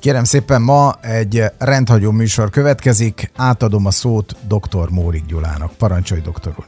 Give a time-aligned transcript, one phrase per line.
[0.00, 3.30] Kérem szépen, ma egy rendhagyó műsor következik.
[3.36, 4.88] Átadom a szót dr.
[4.90, 5.72] Mórik Gyulának.
[5.78, 6.64] Parancsolj, doktor úr!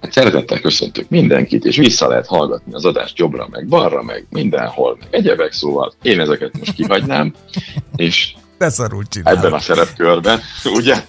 [0.00, 5.08] Szeretettel köszöntök mindenkit, és vissza lehet hallgatni az adást jobbra, meg balra, meg mindenhol, meg
[5.10, 7.34] egyebek, szóval én ezeket most kihagynám,
[7.96, 8.34] és
[9.22, 11.04] ebben a szerepkörben, ugye?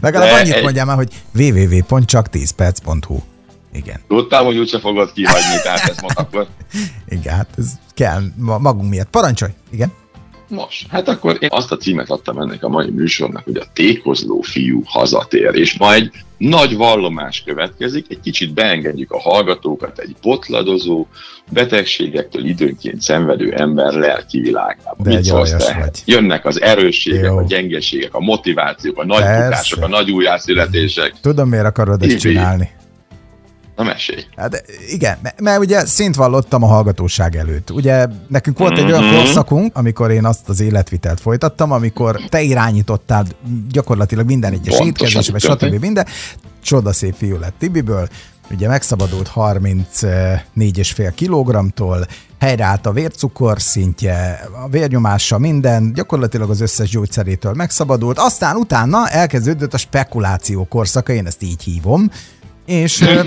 [0.00, 0.62] Legalább De annyit egy...
[0.62, 3.18] mondjál már, hogy www.csak10perc.hu
[3.72, 4.00] igen.
[4.08, 6.46] Tudtam, hogy úgyse fogod kihagyni, tehát ez most akkor...
[7.18, 9.10] Igen, hát ez kell magunk miatt.
[9.10, 9.52] Parancsolj!
[9.70, 9.92] Igen.
[10.54, 14.40] Nos, hát akkor én azt a címet adtam ennek a mai műsornak, hogy a tékozló
[14.40, 21.06] fiú hazatér, és ma egy nagy vallomás következik, egy kicsit beengedjük a hallgatókat egy botladozó,
[21.50, 24.96] betegségektől időnként szenvedő ember lelki világába.
[25.02, 25.90] De Mit szólsz te?
[26.04, 27.36] Jönnek az erősségek, Jó.
[27.36, 29.84] a gyengeségek, a motivációk, a nagy Persze.
[29.84, 31.14] a nagy újjászületések.
[31.20, 32.70] Tudom, miért akarod ezt csinálni.
[33.76, 34.24] Na mesélj.
[34.36, 37.70] Hát igen, mert ugye szint vallottam a hallgatóság előtt.
[37.70, 39.14] Ugye nekünk volt egy olyan mhm.
[39.14, 43.26] korszakunk, amikor én azt az életvitelt folytattam, amikor te irányítottál
[43.70, 45.80] gyakorlatilag minden egyes étkezésbe, stb.
[45.80, 46.06] minden.
[46.62, 48.08] Csodaszép fiú lett Tibiből,
[48.50, 52.06] ugye megszabadult 34,5 kilogramtól,
[52.40, 58.18] helyreállt a vércukor szintje, a vérnyomása, minden, gyakorlatilag az összes gyógyszerétől megszabadult.
[58.18, 62.10] Aztán utána elkezdődött a spekuláció korszaka, én ezt így hívom,
[62.66, 63.20] és oké,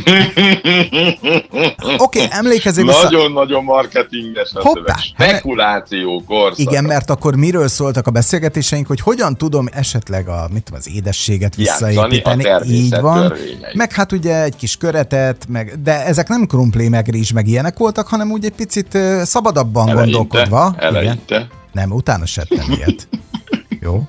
[1.98, 3.04] okay, emlékezzél vissza.
[3.04, 6.72] Nagyon-nagyon marketinges a Hoppá, Spekuláció korszaka.
[6.72, 10.90] Igen, mert akkor miről szóltak a beszélgetéseink, hogy hogyan tudom esetleg a, mit tudom, az
[10.96, 12.46] édességet visszaépíteni.
[12.68, 13.28] Így van.
[13.28, 13.72] Törvényei.
[13.74, 17.78] Meg hát ugye egy kis köretet, meg, de ezek nem krumpli, meg rizs, meg ilyenek
[17.78, 20.76] voltak, hanem úgy egy picit szabadabban eleinte, gondolkodva.
[20.78, 21.36] Eleinte.
[21.36, 21.48] Igen.
[21.72, 23.08] Nem, utána se ilyet.
[23.80, 24.08] Jó.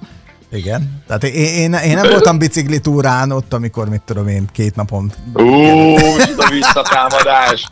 [0.53, 1.03] Igen.
[1.07, 5.13] Tehát én, én, én nem voltam biciklitúrán ott, amikor, mit tudom én, két napon...
[5.35, 5.97] Ó,
[6.37, 7.67] a visszatámadás!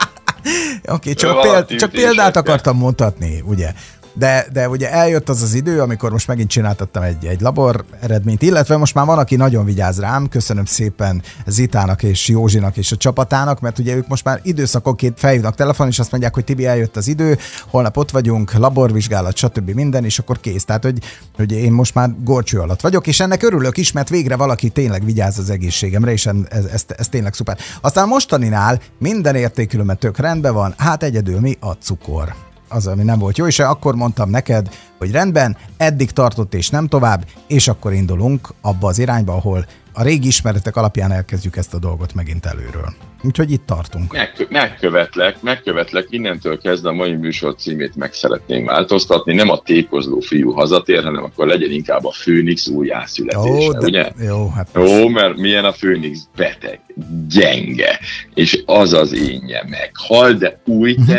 [0.82, 3.72] Oké, okay, csak, péld, csak példát akartam mutatni, ugye?
[4.18, 8.42] De, de ugye eljött az az idő, amikor most megint csináltattam egy, egy labor eredményt,
[8.42, 12.96] illetve most már van, aki nagyon vigyáz rám, köszönöm szépen Zitának és Józsinak és a
[12.96, 16.96] csapatának, mert ugye ők most már időszakonként felhívnak telefon, és azt mondják, hogy Tibi, eljött
[16.96, 19.70] az idő, holnap ott vagyunk, laborvizsgálat, stb.
[19.70, 20.64] minden, és akkor kész.
[20.64, 20.98] Tehát, hogy,
[21.34, 25.04] hogy én most már gorcső alatt vagyok, és ennek örülök is, mert végre valaki tényleg
[25.04, 27.58] vigyáz az egészségemre, és ez, ez, ez tényleg szuper.
[27.80, 33.18] Aztán mostaninál minden értékülömet tök rendben van, hát egyedül mi a cukor az, ami nem
[33.18, 34.68] volt jó, és akkor mondtam neked,
[34.98, 39.66] hogy rendben, eddig tartott és nem tovább, és akkor indulunk abba az irányba, ahol
[39.98, 42.94] a régi ismeretek alapján elkezdjük ezt a dolgot megint előről.
[43.22, 44.12] Úgyhogy itt tartunk.
[44.12, 49.34] Meg, megkövetlek, megkövetlek, innentől kezdve a mai műsor címét meg szeretném változtatni.
[49.34, 54.10] Nem a tékozló fiú hazatér, hanem akkor legyen inkább a Főnix újjászületése, Ó, de, ugye?
[54.26, 56.80] Jó, hát Ó, mert milyen a Főnix beteg,
[57.28, 57.98] gyenge,
[58.34, 61.10] és az az énje meghal, de új mhm.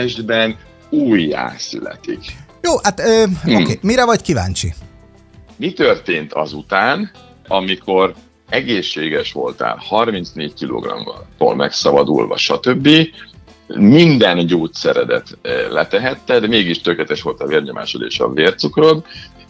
[0.90, 2.20] Testben, újjászületik.
[2.62, 3.54] Jó, hát ö, hmm.
[3.54, 3.80] oké, okay.
[3.82, 4.74] mire vagy kíváncsi?
[5.56, 7.12] Mi történt azután,
[7.48, 8.14] amikor
[8.50, 12.90] egészséges voltál, 34 kg-tól megszabadulva, stb.,
[13.68, 15.38] minden gyógyszeredet
[15.70, 19.06] letehetted, mégis tökéletes volt a vérnyomásod és a vércukrod,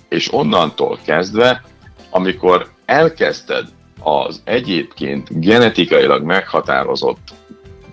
[0.09, 1.63] és onnantól kezdve,
[2.09, 3.67] amikor elkezdted
[3.99, 7.33] az egyébként genetikailag meghatározott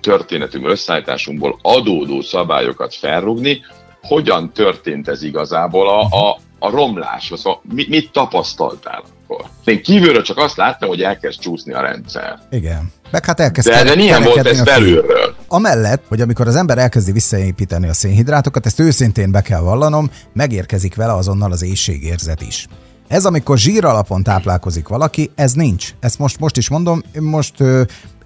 [0.05, 3.61] történetünk, összeállításunkból adódó szabályokat felrúgni,
[4.03, 9.51] hogyan történt ez igazából a, a, a romlás, szóval mit, mit tapasztaltál akkor?
[9.65, 12.39] Én kívülről csak azt láttam, hogy elkezd csúszni a rendszer.
[12.51, 12.93] Igen.
[13.11, 15.35] Meg hát elkezd de, de milyen volt ez belülről?
[15.49, 20.95] Amellett, hogy amikor az ember elkezdi visszaépíteni a szénhidrátokat, ezt őszintén be kell vallanom, megérkezik
[20.95, 22.67] vele azonnal az éjségérzet is.
[23.09, 25.95] Ez amikor zsír alapon táplálkozik valaki, ez nincs.
[26.01, 27.55] Ezt most, most is mondom, most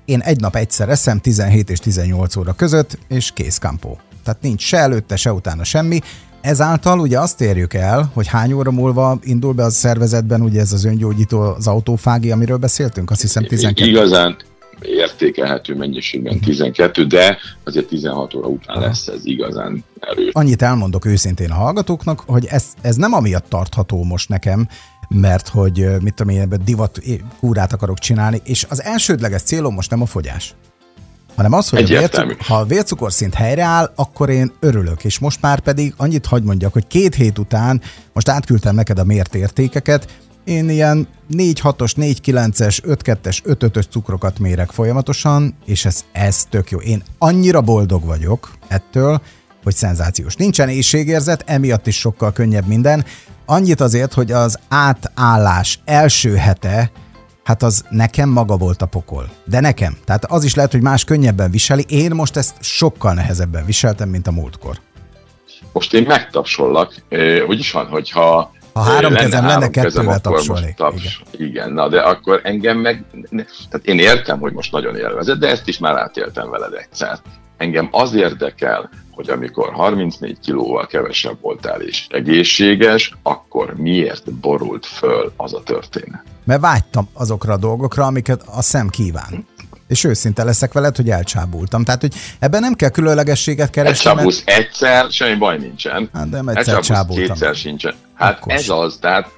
[0.09, 3.99] én egy nap egyszer eszem 17 és 18 óra között, és kész kampó.
[4.25, 6.01] Tehát nincs se előtte, se utána semmi.
[6.41, 10.73] Ezáltal ugye azt érjük el, hogy hány óra múlva indul be a szervezetben ugye ez
[10.73, 13.91] az öngyógyító, az autófági, amiről beszéltünk, azt hiszem 12.
[13.91, 14.37] Igazán
[14.83, 20.31] értékelhető mennyiségben 12, de azért 16 óra után lesz ez igazán erős.
[20.33, 24.69] Annyit elmondok őszintén a hallgatóknak, hogy ez, ez nem amiatt tartható most nekem,
[25.09, 27.01] mert hogy mit tudom én, ebben divat
[27.41, 30.55] kúrát akarok csinálni, és az elsődleges célom most nem a fogyás
[31.39, 35.61] hanem az, hogy a vércuk, ha a vércukorszint helyreáll, akkor én örülök, és most már
[35.61, 37.81] pedig annyit hagy mondjak, hogy két hét után,
[38.13, 40.09] most átküldtem neked a mért értékeket,
[40.45, 46.79] én ilyen 4-6-os, 4-9-es, 5-2-es, 5-5-ös cukrokat mérek folyamatosan, és ez, ez tök jó.
[46.79, 49.21] Én annyira boldog vagyok ettől,
[49.69, 50.35] hogy szenzációs.
[50.35, 53.05] Nincsen éjségérzet, emiatt is sokkal könnyebb minden.
[53.47, 56.91] Annyit azért, hogy az átállás első hete,
[57.45, 59.29] hát az nekem maga volt a pokol.
[59.45, 59.97] De nekem.
[60.05, 61.85] Tehát az is lehet, hogy más könnyebben viseli.
[61.89, 64.81] Én most ezt sokkal nehezebben viseltem, mint a múltkor.
[65.73, 66.95] Most én megtapsollak,
[67.47, 70.75] hogy is van, hogyha ha három lenne kezem lenne, kettővel tapsolni.
[70.77, 71.49] Taps, igen.
[71.49, 73.05] igen, na de akkor engem meg,
[73.71, 77.19] tehát én értem, hogy most nagyon élvezett, de ezt is már átéltem veled egyszer.
[77.57, 85.33] Engem az érdekel, hogy amikor 34 kilóval kevesebb voltál és egészséges, akkor miért borult föl
[85.37, 86.23] az a történet?
[86.45, 89.47] Mert vágytam azokra a dolgokra, amiket a szem kíván.
[89.89, 91.85] És őszinte leszek veled, hogy elcsábultam.
[91.85, 94.09] Tehát, hogy ebben nem kell különlegességet keresni.
[94.09, 94.59] Elcsábulsz mert...
[94.59, 96.09] egyszer, semmi baj nincsen.
[96.13, 97.27] Hát, de egyszer csábultam.
[97.27, 97.95] kétszer sincsen.
[98.15, 99.31] Hát Akkor ez az, tehát...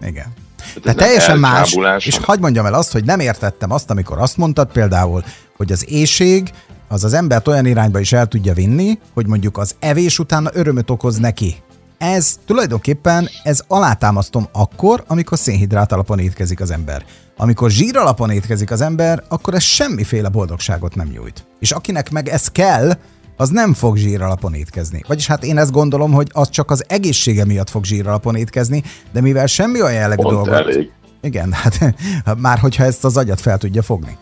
[0.00, 0.34] Igen.
[0.56, 4.36] Tehát, tehát teljesen más, és hagyd mondjam el azt, hogy nem értettem azt, amikor azt
[4.36, 5.24] mondtad például,
[5.56, 6.50] hogy az éjség
[6.92, 10.90] az az embert olyan irányba is el tudja vinni, hogy mondjuk az evés után örömöt
[10.90, 11.54] okoz neki.
[11.98, 17.04] Ez tulajdonképpen, ez alátámasztom akkor, amikor szénhidrát alapon étkezik az ember.
[17.36, 21.46] Amikor zsír alapon étkezik az ember, akkor ez semmiféle boldogságot nem nyújt.
[21.58, 22.92] És akinek meg ez kell,
[23.36, 25.02] az nem fog zsír alapon étkezni.
[25.06, 28.82] Vagyis hát én ezt gondolom, hogy az csak az egészsége miatt fog zsír alapon étkezni,
[29.12, 30.54] de mivel semmi olyan jellegű dolgot...
[30.54, 30.90] Elég.
[31.22, 31.94] Igen, hát
[32.38, 34.18] már hogyha ezt az agyat fel tudja fogni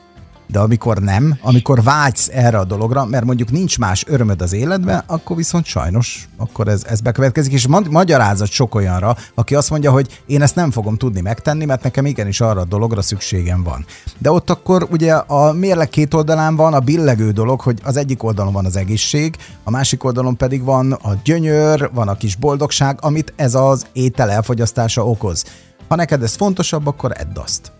[0.50, 5.02] de amikor nem, amikor vágysz erre a dologra, mert mondjuk nincs más örömöd az életben,
[5.06, 10.22] akkor viszont sajnos akkor ez, ez bekövetkezik, és magyarázat sok olyanra, aki azt mondja, hogy
[10.26, 13.84] én ezt nem fogom tudni megtenni, mert nekem igenis arra a dologra szükségem van.
[14.18, 18.22] De ott akkor ugye a mérleg két oldalán van a billegő dolog, hogy az egyik
[18.22, 22.98] oldalon van az egészség, a másik oldalon pedig van a gyönyör, van a kis boldogság,
[23.00, 25.44] amit ez az étel elfogyasztása okoz.
[25.88, 27.77] Ha neked ez fontosabb, akkor edd azt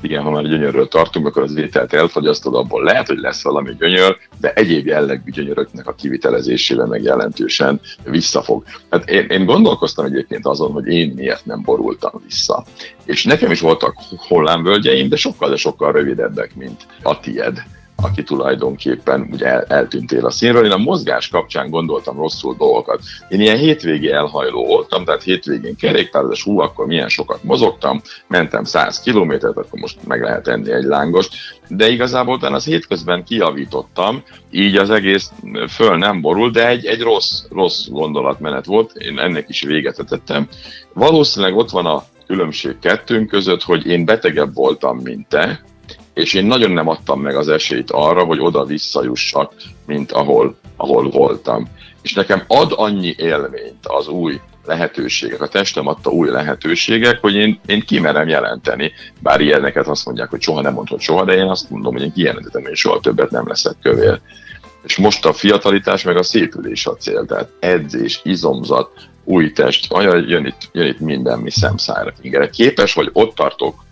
[0.00, 4.16] igen, ha már gyönyörről tartunk, akkor az ételt elfogyasztod, abból lehet, hogy lesz valami gyönyör,
[4.40, 8.64] de egyéb jellegű gyönyöröknek a kivitelezésére meg jelentősen visszafog.
[8.90, 12.64] Hát én, én gondolkoztam egyébként azon, hogy én miért nem borultam vissza.
[13.04, 13.94] És nekem is voltak
[14.28, 17.62] hullámvölgyeim, de sokkal, de sokkal rövidebbek, mint a tied
[18.02, 20.64] aki tulajdonképpen ugye el, eltűntél a színről.
[20.64, 23.00] Én a mozgás kapcsán gondoltam rosszul dolgokat.
[23.28, 29.00] Én ilyen hétvégi elhajló voltam, tehát hétvégén kerékpározás, hú, akkor milyen sokat mozogtam, mentem 100
[29.00, 31.34] kilométert, akkor most meg lehet enni egy lángost,
[31.68, 35.30] de igazából talán az hétközben kiavítottam, így az egész
[35.68, 40.48] föl nem borul, de egy, egy rossz, rossz gondolatmenet volt, én ennek is véget tettem.
[40.94, 45.60] Valószínűleg ott van a különbség kettőnk között, hogy én betegebb voltam, mint te,
[46.20, 49.52] és én nagyon nem adtam meg az esélyt arra, hogy oda visszajussak,
[49.86, 51.68] mint ahol, ahol voltam.
[52.02, 57.60] És nekem ad annyi élményt az új lehetőségek, a testem adta új lehetőségek, hogy én,
[57.66, 61.70] én kimerem jelenteni, bár ilyeneket azt mondják, hogy soha nem mondod soha, de én azt
[61.70, 64.20] mondom, hogy én kijelentetem, hogy soha többet nem leszek kövér.
[64.82, 68.90] És most a fiatalitás meg a szépülés a cél, tehát edzés, izomzat,
[69.24, 72.12] új test, olyan jön itt, jön itt minden, mi szemszára
[72.52, 73.84] Képes vagy, ott tartok,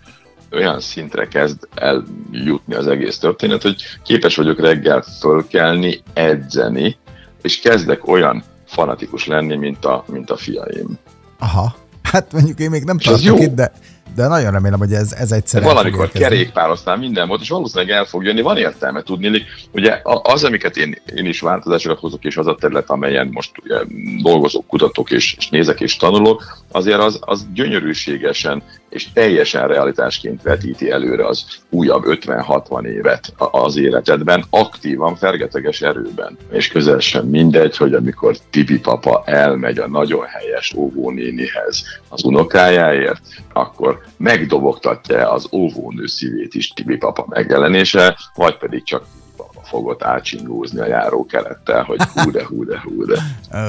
[0.51, 6.97] olyan szintre kezd eljutni az egész történet, hogy képes vagyok reggel fölkelni, edzeni,
[7.41, 10.99] és kezdek olyan fanatikus lenni, mint a, mint a fiaim.
[11.39, 11.75] Aha.
[12.03, 13.71] Hát mondjuk én még nem tartok itt, de
[14.15, 18.23] de nagyon remélem, hogy ez, ez egyszer Valamikor kerékpároztál, minden volt, és valószínűleg el fog
[18.23, 19.43] jönni, van értelme tudni.
[19.71, 23.75] Ugye az, amiket én, én is változásokat hozok, és az a terület, amelyen most ugye,
[24.21, 30.91] dolgozok, kutatok, és, és nézek és tanulok, azért az, az gyönyörűségesen és teljesen realitásként vetíti
[30.91, 36.37] előre az újabb 50-60 évet az életedben, aktívan, fergeteges erőben.
[36.51, 43.21] És közel sem mindegy, hogy amikor Tibi papa elmegy a nagyon helyes óvónénihez az unokájáért,
[43.53, 49.03] akkor megdobogtatja az óvónő szívét is Tibi papa megjelenése, vagy pedig csak
[49.63, 53.21] fogott átsingózni a járókerettel, hogy hú de, hú de, hú de.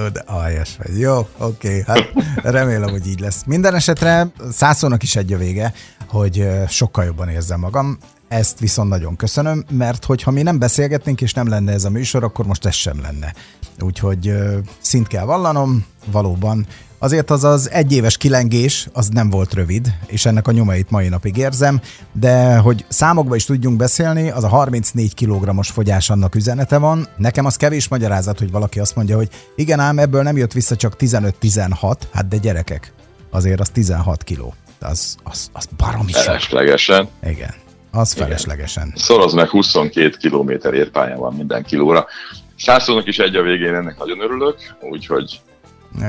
[0.04, 0.98] Ó, de aljas vagy.
[0.98, 3.44] Jó, oké, hát remélem, hogy így lesz.
[3.46, 5.72] Minden esetre százszónak is egy a vége,
[6.08, 7.98] hogy sokkal jobban érzem magam.
[8.28, 12.24] Ezt viszont nagyon köszönöm, mert hogyha mi nem beszélgetnénk és nem lenne ez a műsor,
[12.24, 13.34] akkor most ez sem lenne.
[13.80, 14.34] Úgyhogy
[14.80, 16.66] szint kell vallanom, valóban
[17.02, 21.36] Azért az az egyéves kilengés, az nem volt rövid, és ennek a nyomait mai napig
[21.36, 21.80] érzem,
[22.12, 27.06] de hogy számokba is tudjunk beszélni, az a 34 kg-os fogyás annak üzenete van.
[27.16, 30.76] Nekem az kevés magyarázat, hogy valaki azt mondja, hogy igen ám, ebből nem jött vissza
[30.76, 32.92] csak 15-16, hát de gyerekek,
[33.30, 34.54] azért az 16 kiló.
[34.80, 36.12] Az, az, az baromi.
[36.12, 37.08] Feleslegesen.
[37.22, 37.54] Igen,
[37.90, 38.26] az Igen.
[38.26, 38.92] feleslegesen.
[38.96, 42.06] Szoroz meg 22 km érpályán van minden kilóra.
[42.54, 45.40] Sászónak is egy a végén, ennek nagyon örülök, úgyhogy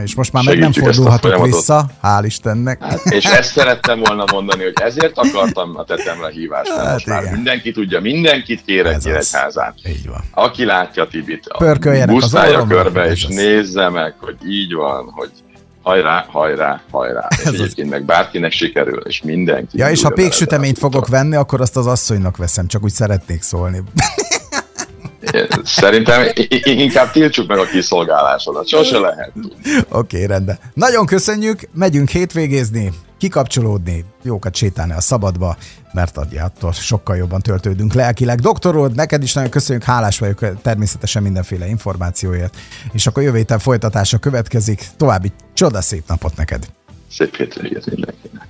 [0.04, 2.84] és most már meg nem fordulhatok vissza, hál' Istennek.
[2.84, 6.72] Hát, és ezt szerettem volna mondani, hogy ezért akartam a tetemre hívást.
[6.72, 7.24] Hát most igen.
[7.24, 9.74] már mindenki tudja, mindenkit kérek Ez Nyíregyházán.
[9.88, 10.22] Így van.
[10.32, 11.48] Aki látja Tibit,
[12.06, 13.36] busztálja körbe, és az.
[13.36, 15.32] nézze meg, hogy így van, hogy
[15.82, 17.28] hajrá, hajrá, hajrá.
[17.30, 17.94] És Ez egyébként az...
[17.94, 19.78] meg bárkinek sikerül, és mindenki.
[19.78, 23.82] Ja, és ha péksüteményt fogok venni, akkor azt az asszonynak veszem, csak úgy szeretnék szólni.
[25.64, 26.28] Szerintem
[26.64, 29.32] inkább tiltsuk meg a kiszolgálásodat, sose lehet.
[29.90, 30.58] Oké, okay, rendben.
[30.74, 35.58] Nagyon köszönjük, megyünk hétvégézni, kikapcsolódni, jókat sétálni a szabadba,
[35.94, 38.40] mert attól sokkal jobban töltődünk lelkileg.
[38.40, 42.56] Doktorod, neked is nagyon köszönjük, hálás vagyok természetesen mindenféle információért,
[42.92, 44.88] és akkor jövő héten folytatása következik.
[44.98, 46.66] További csodaszép napot neked!
[47.12, 48.48] Szép hétvégét mindenkinek!